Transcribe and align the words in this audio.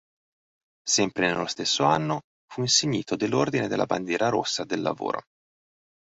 Sempre 0.81 1.27
nello 1.27 1.45
stesso 1.45 1.83
anno 1.83 2.21
fu 2.51 2.61
insignito 2.61 3.15
dell'Ordine 3.15 3.67
della 3.67 3.85
Bandiera 3.85 4.29
rossa 4.29 4.63
del 4.63 4.81
lavoro. 4.81 5.21